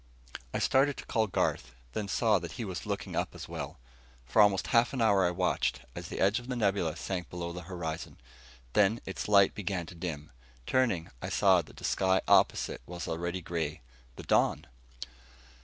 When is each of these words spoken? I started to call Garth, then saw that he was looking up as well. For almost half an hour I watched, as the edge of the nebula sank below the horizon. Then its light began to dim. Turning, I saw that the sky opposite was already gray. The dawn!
I 0.51 0.57
started 0.57 0.97
to 0.97 1.05
call 1.05 1.27
Garth, 1.27 1.75
then 1.93 2.07
saw 2.07 2.39
that 2.39 2.53
he 2.53 2.65
was 2.65 2.87
looking 2.87 3.15
up 3.15 3.35
as 3.35 3.47
well. 3.47 3.77
For 4.25 4.41
almost 4.41 4.65
half 4.73 4.93
an 4.93 4.99
hour 5.03 5.23
I 5.23 5.29
watched, 5.29 5.81
as 5.95 6.07
the 6.07 6.19
edge 6.19 6.39
of 6.39 6.47
the 6.47 6.55
nebula 6.55 6.95
sank 6.95 7.29
below 7.29 7.51
the 7.53 7.61
horizon. 7.69 8.17
Then 8.73 8.99
its 9.05 9.27
light 9.27 9.53
began 9.53 9.85
to 9.85 9.93
dim. 9.93 10.31
Turning, 10.65 11.11
I 11.21 11.29
saw 11.29 11.61
that 11.61 11.77
the 11.77 11.83
sky 11.83 12.19
opposite 12.27 12.81
was 12.87 13.07
already 13.07 13.41
gray. 13.41 13.81
The 14.15 14.23
dawn! 14.23 14.65